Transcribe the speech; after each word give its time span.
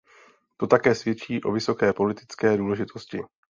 To 0.57 0.67
také 0.67 0.95
svědčí 0.95 1.43
o 1.43 1.51
vysoké 1.51 1.93
politické 1.93 2.57
důležitosti. 2.57 3.19